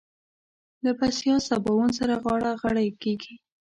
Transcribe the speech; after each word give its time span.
له 0.83 0.91
بسيا 0.99 1.35
سباوون 1.47 1.89
سره 1.99 2.13
غاړه 2.23 2.51
غړۍ 2.61 2.89
کېږي. 3.01 3.33